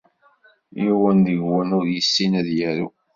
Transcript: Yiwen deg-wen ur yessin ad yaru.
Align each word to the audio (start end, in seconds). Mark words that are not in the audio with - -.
Yiwen 0.81 1.17
deg-wen 1.27 1.69
ur 1.79 1.85
yessin 1.93 2.33
ad 2.39 2.47
yaru. 2.57 2.87